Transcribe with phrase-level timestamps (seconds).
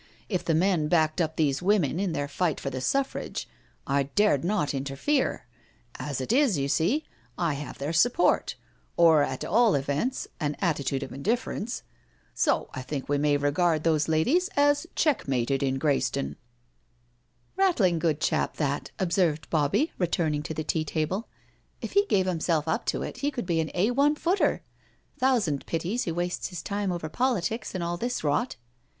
[0.29, 3.47] If the men backed up these women in their fight for the Suffrage,
[3.85, 5.45] I dared not interfere—
[5.99, 7.05] as it is, you See,
[7.37, 8.55] I have their support,
[8.97, 11.83] or at all events an atti BRACKENHILL HALL 39 tude of indifference—
[12.33, 16.35] so I think we may regard those ladies as check mated in Greyston/*"
[17.55, 21.27] Rattling good chap that/' observed Bobbie, return ing to the tea table.
[21.53, 24.63] *' If he gave himself up to it he could be an A I footer—
[25.19, 28.55] thousand pities he wastes his time over politics and all this rot."